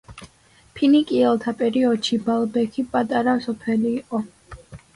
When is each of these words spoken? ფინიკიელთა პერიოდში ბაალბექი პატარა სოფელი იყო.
ფინიკიელთა 0.77 1.53
პერიოდში 1.59 2.19
ბაალბექი 2.29 2.87
პატარა 2.97 3.39
სოფელი 3.47 3.95
იყო. 4.03 4.27